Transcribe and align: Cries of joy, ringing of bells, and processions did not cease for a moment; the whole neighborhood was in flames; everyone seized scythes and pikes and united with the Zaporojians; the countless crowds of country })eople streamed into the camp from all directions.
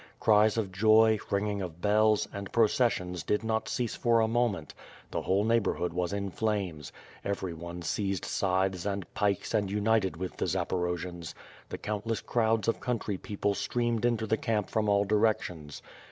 Cries 0.19 0.57
of 0.57 0.71
joy, 0.71 1.19
ringing 1.29 1.61
of 1.61 1.79
bells, 1.79 2.27
and 2.33 2.51
processions 2.51 3.21
did 3.21 3.43
not 3.43 3.69
cease 3.69 3.93
for 3.93 4.19
a 4.19 4.27
moment; 4.27 4.73
the 5.11 5.21
whole 5.21 5.43
neighborhood 5.43 5.93
was 5.93 6.11
in 6.11 6.31
flames; 6.31 6.91
everyone 7.23 7.83
seized 7.83 8.25
scythes 8.25 8.83
and 8.87 9.13
pikes 9.13 9.53
and 9.53 9.69
united 9.69 10.17
with 10.17 10.37
the 10.37 10.45
Zaporojians; 10.45 11.35
the 11.69 11.77
countless 11.77 12.19
crowds 12.21 12.67
of 12.67 12.79
country 12.79 13.19
})eople 13.19 13.55
streamed 13.55 14.03
into 14.03 14.25
the 14.25 14.37
camp 14.37 14.71
from 14.71 14.89
all 14.89 15.05
directions. 15.05 15.83